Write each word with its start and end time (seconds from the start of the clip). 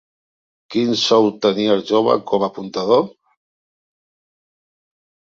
Quin 0.75 0.93
sou 1.01 1.29
tenia 1.43 1.77
el 1.81 1.85
jove 1.91 2.17
com 2.33 2.49
a 2.49 2.51
apuntador? 2.51 3.07